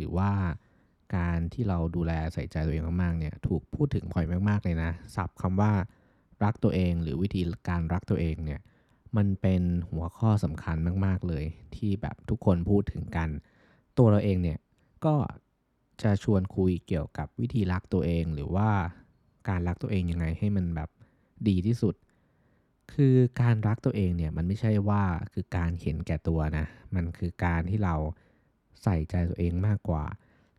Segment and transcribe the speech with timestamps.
[0.00, 0.30] หรือว่า
[1.16, 5.72] การที่เราดูแลใส่ใจตัวเองมากๆเนี่ยถูกพูดถึงบ่อยมากๆเลยนะศัพท์คำว่า
[6.44, 8.60] รักตัวเองหรือวิธีการรักตัวเองเนี่ย
[9.16, 11.44] มันเป็นหัวข้อสำคัญมาก ๆ เลย
[11.76, 13.28] ที่แบบทุกคนพูดถึงกัน
[13.98, 14.58] ตัวเราเองเนี่ย
[15.04, 15.14] ก็
[16.02, 18.70] จะชวนคุยเกี่ยวกับวิธีรักตัวเอง หรือว่า
[19.48, 20.90] การรักตัวเองยังไงให้มันแบบ
[21.48, 21.94] ดีที่สุด
[22.92, 27.94] คือการรักตัวเองเนี่ยมันไม่ใช่ว่าคือการเห็นแก่ตัวนะมันคือการที่เรา
[28.82, 30.04] ใส่ใจตัวเองมากกว่า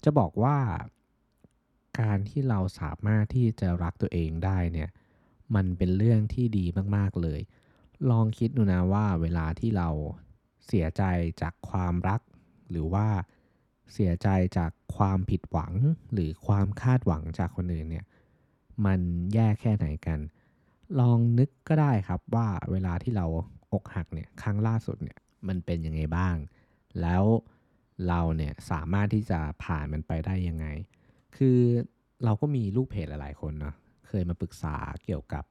[0.04, 0.58] จะบอกว่า
[2.00, 4.90] การที่เราสามารถที่จะรักตัวเองได้เนี่ย
[5.56, 7.40] มันเป็นเรื่องที่ดีมากๆเลย
[8.10, 9.90] ลองคิดดูนะว่าเวลาที่เรา
[10.68, 11.04] เสียใจ
[11.42, 12.22] จากความรัก
[12.70, 13.08] หรือว่า
[13.94, 15.74] เสียใจจากความผิดหวัง
[16.14, 18.06] หรือความคาดหวังจากคนอื่นเนี่ย
[18.86, 19.00] มัน
[19.34, 20.20] แย่แค่ไหนกัน
[21.00, 23.26] ลองนึกก็ได้ครับว่าเวลาที่เรา
[23.74, 26.36] อกหักเนี่ยครั้งล่าสุดเนี่ยมันเป็นยังไงบ้าง
[27.02, 27.24] แล้ว
[28.08, 30.66] เราเนี่ยสามารถที่จะผ่านมันไปได้ยังไง
[31.38, 31.60] คือ
[32.24, 33.76] เราก็มีลูกเพจหลายๆคนเนาะ
[34.08, 35.44] เคยมาปรึกษาเกี่ยวกับ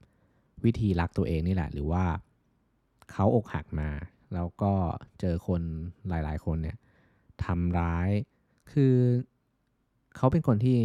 [0.65, 2.05] วิธีรักตัวเองนี่แหละ หรือว่า
[3.13, 3.91] เขาอกหักมา
[4.35, 4.73] แล้วก็
[5.21, 5.63] เจอคน
[6.09, 6.77] หลายๆ คนเนี่ย
[7.45, 8.11] ทำร้าย
[8.73, 8.95] คือ
[10.17, 10.79] เขาเป็นคนที่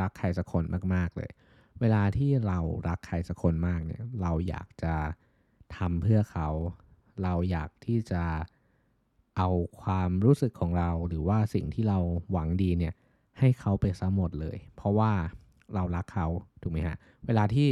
[0.00, 0.64] รักใครสักคน
[0.94, 1.30] มาก ๆ เลย
[1.80, 2.58] เวลาที่เรา
[2.88, 4.94] รักใครสักคนมากเนี่ย เราอยากจะ
[5.76, 6.48] ทำเพื่อเขา
[7.22, 8.22] เราอยากที่จะ
[9.36, 9.48] เอา
[9.82, 11.98] ความรู้สึกของเรา หรือว่าสิ่งที่เรา
[12.32, 12.94] หวังดีเนี่ย
[13.38, 15.12] ให้เขาไปซะหมดเลย เพราะว่า
[15.74, 16.26] เรารักเขา
[16.62, 17.68] ถูกไหมฮะเวลาที่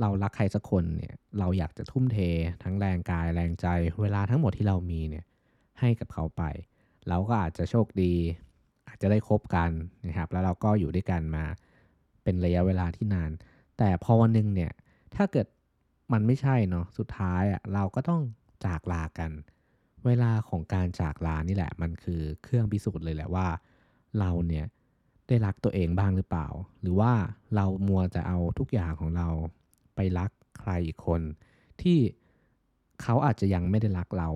[0.00, 2.18] เรารักใครสักคนเนี่ยเราอยากจะทุ่มเท
[2.62, 3.66] ทั้งแรงกายแรงใจ
[4.00, 5.24] เวลาทั้งหมดที่เรามีเนี่ย
[5.80, 6.42] ให้กับเขาไป
[7.08, 8.14] เราก็อาจจะโชคดี
[8.88, 9.70] อาจจะได้คบกัน
[10.06, 11.44] นะครับแล้วเราก็อยู่ด้วยกันมา
[12.22, 13.30] เป็นระยะเวลาที่นาน
[13.78, 14.72] แต่พอวันหนึ่งเนี่ย
[15.16, 15.46] ถ้าเกิด
[16.12, 18.22] มันไม่ใช่เนาะสุดท้ายอะเราก็ต้อง
[18.64, 19.30] จากลากัน
[20.06, 23.46] เวลาของการจากลานี่แหละ มันคือเครื่องพิสูจน์เลยแหละว่า
[24.18, 24.66] เราเนี่ย
[25.28, 26.48] ได้รักตัวเองบ้างหรือเปล่า
[26.80, 27.12] หรือว่า
[27.54, 29.28] เรามัวจะเอาทุกอย่างของเรา
[29.94, 30.30] ไปรัก
[30.60, 31.22] ใครอีกคน
[31.82, 31.98] ที่
[33.02, 34.30] เขาอาจจะยังไม่ได้รักเรา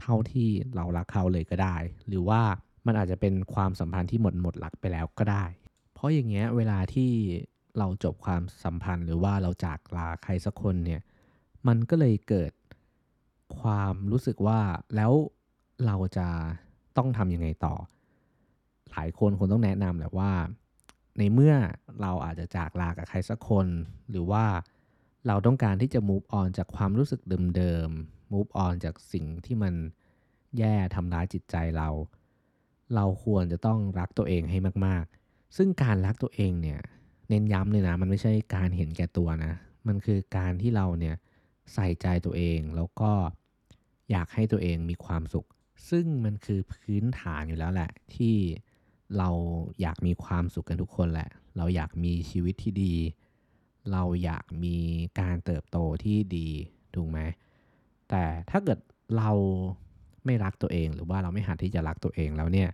[0.00, 1.76] เท่าที่เรารักเขาเลยก็ได้
[2.08, 2.42] หรือว่า
[2.86, 5.44] มันอาจจะเป็นความสัมพันธ์ที่หมดหมดหลักไปแล้วก็ได้
[5.94, 7.10] เพราะอย่างเงี้ยเวลาที่
[7.78, 11.00] เราจบความสัมพันธ์ หรือว่าเราจากลาใครสักคนเนี่ย
[11.66, 12.52] มันก็เลยเกิด
[13.60, 14.60] ความรู้สึกว่า
[14.96, 15.12] แล้ว
[15.86, 16.28] เราจะ
[16.96, 17.74] ต้องทำยังไงต่อ
[18.90, 20.32] หลายคนคงต้องแนะนำแหละว่า
[21.18, 21.54] ในเมื่อ
[22.02, 23.66] เราอาจจะจากลากับใครสักคน
[24.10, 24.44] หรือว่า
[25.26, 27.20] เราต้องการที่จะ move on จากความรู้สึก
[27.56, 29.74] เดิมๆ move on จากสิ่งที่มัน
[30.58, 31.88] แย่ทำร้ายจิตใจเรา
[32.94, 36.80] เราควรจะต้องรักตัวเองให้มากๆ ซึ่งการรักตัวเองเนี่ย
[37.28, 39.52] เน้นย้ำเลยนะ มันไม่ใช่การเห็นแก่ตัวนะ
[39.86, 41.16] มันคือการที่เราเนี่ย
[41.74, 43.12] ใส่ใจตัวเองแล้วก็
[44.10, 45.46] อยากให้ตัวเองมีความสุข
[45.90, 48.36] ซึ่งมันคือพื้นฐานอยู่แล้วแหละ ที่
[49.18, 49.30] เรา
[49.80, 52.94] อยากมีความสุขกันทุกคนแหละ เราอยากมีชีวิตที่ดี
[53.92, 54.76] เราอยากมี
[55.20, 56.48] การเติบโตที่ดี
[56.94, 57.18] ถูกไหม
[58.10, 58.78] แต่ถ้าเกิด
[59.16, 59.30] เรา
[60.24, 62.68] ไม่รักตัวเอง หรือว่าเราไม่หัดที่จะรักตัวเองแล้วเนี่ย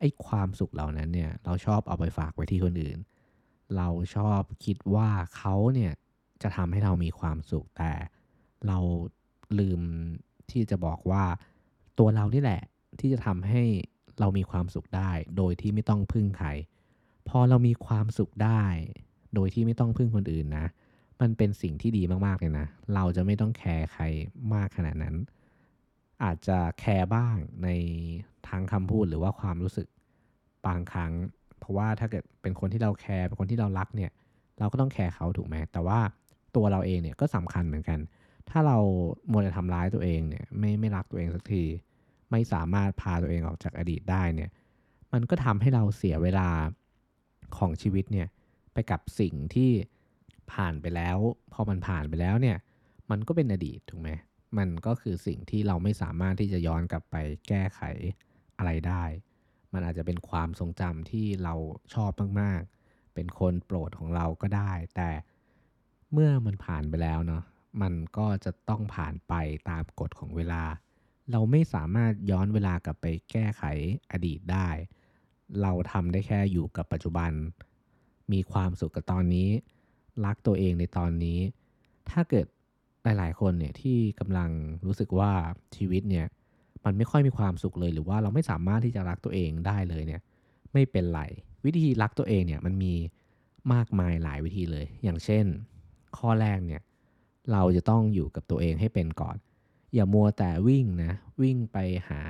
[0.00, 2.98] ไอ้ความสุขเหล่านั้นเนี่ยเราชอบเอาไปฝากไว้ที่คนอื่น
[3.76, 5.92] เราชอบคิดว่าเขาเนี่ย
[6.42, 7.92] จะทำให้เรามีความสุขแต่
[8.66, 8.78] เรา
[9.58, 9.80] ลืม
[10.50, 11.24] ที่จะบอกว่า
[11.98, 12.62] ตัวเรานี่แหละ
[13.00, 13.62] ที่จะทำให้
[14.20, 16.48] เรามีความสุขได้ โดยที่ไม่ต้องพึ่งใคร
[17.28, 18.64] พอเรามีความสุขได้
[19.34, 20.66] โดยที่ไม่ต้องพึ่งคนอื่นนะ
[21.20, 24.02] มันเป็นสิ่งที่ดีมากๆเลยนะ เราจะไม่ต้องแคร์ใคร
[24.54, 25.16] มากขนาดนั้น
[26.24, 27.68] อาจจะแคร์บ้างใน
[28.48, 29.88] ทางคำพูดหรือว่าความรู้สึก
[30.66, 31.12] บางครั้ง
[31.58, 34.10] เพราะว่าถ้าเกิดเป็นคนที่เราแคร์เป็นคนที่เรารักเนี่ย
[34.58, 36.00] เราก็ต้องแคร์เขาถูกไหมแต่ว่า
[36.56, 37.98] ตัวเราเองเนี่ยก็สำคัญเหมือนกัน
[38.50, 38.78] ถ้าเรา
[39.28, 41.64] โมจะทำร้ายตัวเองเนี่ยไม่ไม่รักตัวเองสักที
[42.30, 44.50] ไม่สามารถพาตัวเองออกจากอดีตได้เนี่ย
[45.12, 46.48] มันก็ทำให้เราเสียเวลา
[47.56, 48.28] ของชีวิตเนี่ย
[48.72, 49.70] ไปกับสิ่งที่
[50.52, 51.18] ผ่านไปแล้ว
[51.52, 52.56] พอมันผ่านไปแล้วเนี่ย
[53.10, 54.10] มันก็เป็นอดีตถูกไหม
[54.58, 57.16] มันก็คือสิ่งที่เราไม่สามารถที่จะย้อนกลับไป
[57.48, 57.80] แก้ไข
[58.58, 59.04] อะไรได้
[59.72, 61.54] มันอาจจะเป็นความทรงจำที่เรา
[61.94, 65.10] ชอบมากๆ เป็นคนโปรดของเราก็ได้ แต่
[66.12, 67.42] เมื่อมันผ่านไปแล้วเนาะ
[67.82, 69.32] มันก็จะต้องผ่านไป
[69.70, 70.62] ตามกฎของเวลา
[71.30, 73.62] เราไม่สามารถย้อนเวลากลับไปแก้ไข
[74.12, 74.68] อดีตได้
[75.62, 77.30] เราทำได้แค่อยู่กับปัจจุบัน
[78.32, 79.48] มีความสุขกับตอนนี้
[80.24, 81.38] รักตัวเองในตอนนี้
[82.10, 82.46] ถ้าเกิด
[83.02, 84.50] หลาย ๆ คนเนี่ยที่กำลัง
[84.86, 85.32] รู้สึกว่า
[85.76, 86.26] ชีวิตเนี่ย
[86.84, 90.20] มันไม่ค่อยมีความสุขเลย หรือว่าเราไม่สามารถที่จะรักตัวเองได้เลยเนี่ย
[90.72, 91.22] ไม่เป็นไร
[91.64, 92.94] วิธีรักตัวเองเนี่ยมันมี
[93.72, 95.44] มากมายหลายวิธีเลย อย่างเช่น
[96.18, 96.82] ข้อแรกเนี่ย
[97.52, 99.36] เราจะต้องอยู่กับตัวเองให้เป็นก่อน
[99.94, 101.12] อย่ามัวแต่วิ่งนะ
[101.42, 102.20] วิ่งไปหา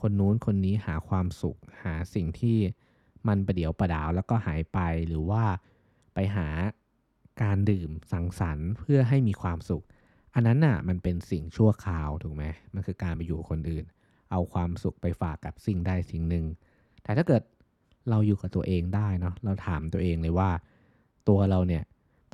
[0.00, 2.58] คนนู้นคนนี้หาความสุข หาสิ่งที่
[3.28, 4.78] มันประเดี๋ยวประดาวแล้วก็หายไป
[5.08, 5.44] หรือว่า
[6.14, 6.48] ไปหา
[7.42, 9.84] การดื่มสังสรรค์เพื่อให้มีความสุข
[10.34, 12.44] อันนั้นน่ะมันเป็นสิ่งชั่วคราวถูกไหม
[12.74, 13.84] มันคือการไปอยู่คนอื่น
[14.30, 16.44] เอาความสุขไปฝากกับสิ่งใดสิ่งหนึ่ง
[17.02, 17.42] แต่ถ้าเกิด
[18.10, 20.50] เราอยู่กับตัวเองได้เนาะเราถามตัวเองเลยว่า
[21.28, 21.82] ตัวเราเนี่ย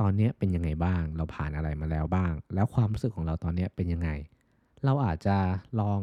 [0.01, 4.11] ตอนนี้เป็นยังไงบ้าง เราผ่านอะไรมาแล้วบ้าง แล้วความรู้สึกของเราตอนนี้เป็นยังไง
[4.85, 5.37] เราอาจจะ
[5.81, 6.01] ลอง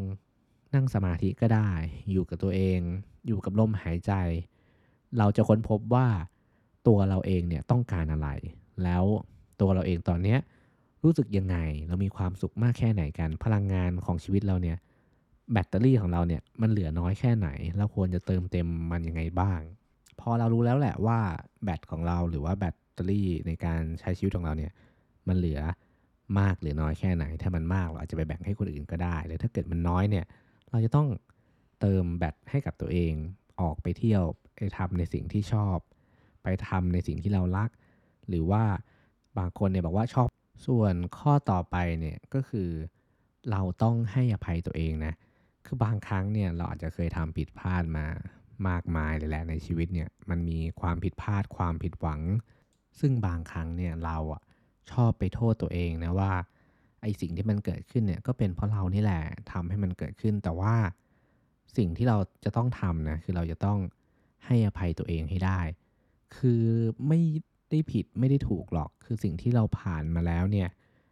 [0.73, 1.69] นั่งสมาธิก็ได้
[2.11, 2.79] อยู่กับตัวเอง
[3.27, 4.13] อยู่กับลมหายใจ
[5.17, 6.07] เราจะค้นพบว่า
[6.87, 8.29] ตัวเราเองเนี่ยต้องการอะไร
[8.83, 9.03] แล้ว
[9.61, 10.37] ตัวเราเองตอนนี้
[11.03, 11.57] รู้สึกยังไง
[11.87, 14.77] เรามีความสุขมากแค่ไหนกัน พลังงานของชีวิตเราเนี่ย
[15.51, 19.59] แบตเตอรี่ของเราเนี่ยมันเหลือน้อยแค่ไหน เราควรจะเติมเต็มมันยังไงบ้าง
[20.19, 21.19] พอเรารู้แล้วแหละว่า
[21.63, 24.71] แบตของเราหรือว่าแบต ตอรี่ในการใช้ชีวิตของเราเนี่ย
[25.27, 25.61] มันเหลือ
[26.39, 30.25] มากหรือน้อยแค่ไหน ถ้ามันมากเราอาจจะไปแบ่งให้คนอื่นก็ได้หรือถ้าเกิดมันน้อยเนี่ย
[30.71, 31.07] เราจะต้อง
[31.79, 33.13] เติมแบตให้กับตัวเอง
[33.61, 34.23] ออกไปเที่ยว
[34.55, 35.77] ไปทำในสิ่งที่ชอบ
[36.43, 37.69] ไปทำในสิ่งที่เรารัก
[38.29, 38.63] หรือว่า
[39.37, 40.27] บางคนเนี่ยบอกว่าชอบ
[40.67, 42.69] ส่วนข้อต่อไปเนี่ยก็คือ
[43.51, 45.13] เราต้องให้อภัยตัวเองนะ
[45.65, 48.05] คือบางครั้งเนี่ยเราอาจจะเคยทำผิดพลาดมา
[48.67, 52.21] มากมายเลยแหละในชีวิตเนี่ยมันมีความผิดพลาดความผิดหวัง
[52.99, 54.41] ซึ่งบางครั้งเนี่ยเราอะ
[54.91, 56.31] ชอบไปโทษตัวเองนะว่า
[57.01, 60.75] ไอสิ่งที่มันเกิดขึ้นเนี่ยก็เป็นเพราะเรานี่แหละทำให้มันเกิดขึ้น แต่ว่า
[61.77, 63.79] สิ่งที่เราจะต้องทำนะคือเราจะต้อง
[64.45, 65.59] ให้อภัยตัวเองให้ได้
[66.37, 66.63] คือ
[67.07, 67.21] ไม่
[67.71, 70.69] ได้ผิดไม่ได้ถูกหรอก คือสิ่งที่เราผ่านมาแล้วเนี่ย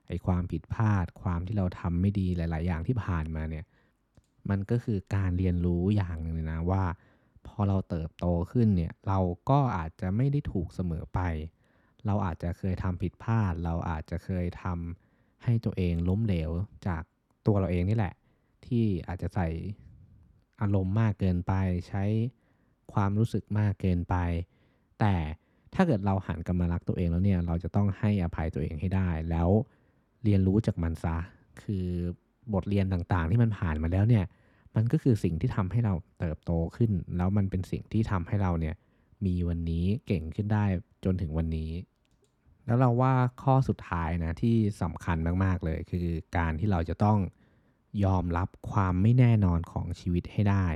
[0.07, 3.65] ไอความผิดพลาด ความที่เราทำไม่ดีหลาย ๆ อย่างที่ผ่านมาเนี่ย
[4.49, 6.83] มันก็คือการเรียนรู้อย่างหนึ่งเลยนะว่า
[7.47, 11.19] พอเราเติบโตขึ้นเนี่ยเราก็อาจจะไม่ได้ถูกเสมอไป
[12.05, 16.51] เราอาจจะเคยทำผิดพลาด เราอาจจะเคยทำให้ตัวเองล้มเหลว
[16.87, 17.03] จาก
[17.47, 18.13] ตัวเราเองนี่แหละ
[18.65, 19.47] ที่อาจจะใส่
[20.61, 21.53] อารมณ์มากเกินไป
[21.89, 22.03] ใช้
[22.93, 24.15] ความรู้สึกมากเกินไป
[24.99, 25.15] แต่
[25.73, 29.49] ถ้าเกิดเราหันกลับมารักตัวเองแล้วเนี่ย เราจะต้องให้อภัยตัวเองให้ได้ แล้ว
[30.23, 31.17] เรียนรู้จากมันซะ
[31.63, 31.87] คือ
[32.53, 34.25] บทเรียนต่างๆ ที่มันผ่านมาแล้วเนี่ย
[34.75, 38.75] มันก็คือสิ่งที่ทำให้เราเติบโตขึ้น แล้วมันเป็นสิ่งที่ทำให้เราเนี่ย
[39.25, 40.65] มีวันนี้เก่งขึ้นได้
[41.05, 41.71] จนถึงวันนี้
[42.65, 43.13] แล้วเราว่า
[43.43, 46.07] ข้อสุดท้ายนะที่สำคัญมากๆเลย คือ
[46.37, 47.19] การที่เราจะต้อง
[48.05, 50.67] ยอมรับความไม่แน่นอนของชีวิตให้ได้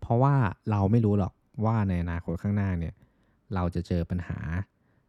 [0.00, 0.34] เพราะว่า
[0.70, 1.32] เราไม่รู้หรอก
[1.64, 2.94] ว่าในอนาคตข้างหน้าเนี่ย
[3.54, 4.40] เราจะเจอปัญหา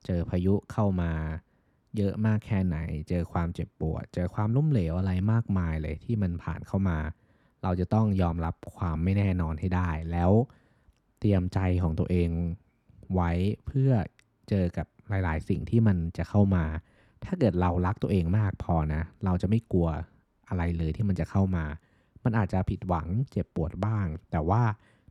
[0.06, 1.12] เจอพายุเข้ามา
[1.98, 2.78] เยอะมากแค่ไหน
[3.10, 6.98] เจอความเจ็บปวด เจอความล้มเหลวอะไรมากมายเลยที่มันผ่านเข้ามา
[7.64, 10.32] เราจะต้องยอมรับความไม่แน่นอนให้ได้ แล้ว
[11.20, 12.30] เตรียมใจของตัวเอง
[13.14, 13.32] ไว้
[13.66, 13.92] เพื่อ
[14.50, 16.66] เจอกับ หลาย ๆ สิ่งที่มันจะเข้ามา
[17.26, 19.90] ถ้าเกิดเรารักตัวเองมากพอนะ เราจะไม่กลัว
[20.50, 21.66] อะไรเลยที่มันจะเข้ามา
[22.24, 24.64] มันอาจจะผิดหวังเจ็บปวดบ้าง แต่ว่า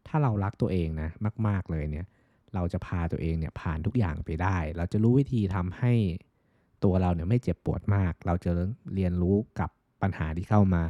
[0.07, 1.09] ถ้าเรารักตัวเองนะ
[1.47, 2.07] มาก ๆ เลยเนี่ย
[2.55, 5.93] เราจะพาตัวเองเนี่ยผ่านทุกอย่างไปได้ เราจะรู้วิธีทำให้
[6.85, 8.51] ตัวเราเนี่ยไม่เจ็บปวดมาก เราจะ
[8.95, 9.71] เรียนรู้กับ
[10.03, 10.85] ปัญหาที่เข้ามา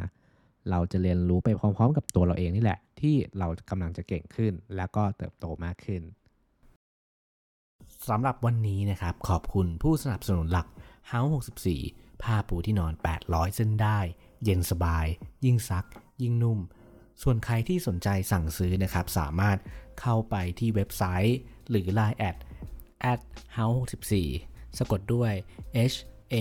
[0.71, 6.02] เราจะเรียนรู้ไปพร้อม ๆ กับตัวเราเองนี่แหละ ที่เรากำลังจะเก่งขึ้น แล้วก็เติบโตมากขึ้น
[8.08, 10.66] สำหรับวันนี้นะครับ ขอบคุณผู้สนับสนุนหลัก
[11.10, 11.30] House
[11.76, 12.92] 64 ผ้าปูที่นอน
[13.24, 13.98] 800 เส้นได้
[14.44, 15.06] เย็นสบาย
[15.44, 15.86] ยิ่งซัก
[16.22, 16.58] ยิ่งนุ่ม
[17.22, 19.58] ส่วนใครที่สนใจสั่งซื้อนะครับ สามารถ
[20.00, 21.38] เข้าไปที่เว็บไซต์
[21.70, 22.36] หรือ Line แอด
[23.12, 23.20] at
[23.56, 23.78] house
[24.28, 25.32] 64 สะกดด้วย
[25.92, 25.96] h
[26.34, 26.36] a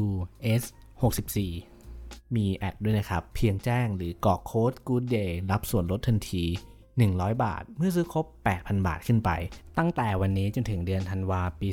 [0.00, 0.02] u
[0.60, 0.62] s
[1.68, 6.44] 64 มีแอดด้วยนะครับ เพียงแจ้งหรือกรอกโค้ด Good Day รับส่วนลดทันที
[7.16, 8.26] 100 บาท เมื่อซื้อครบ
[8.56, 9.30] 8,000 บาทขึ้นไป
[9.78, 11.68] ตั้งแต่วันนี้จนถึงเดือนธันวาปี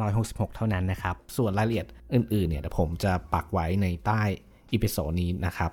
[0.00, 4.22] 2566 เท่านั้นนะครับ ส่วนรายละเอียดอื่นๆเนี่ยผมจะปักไว้ในใต้
[4.72, 5.70] อีพิโซดนี้นะครับ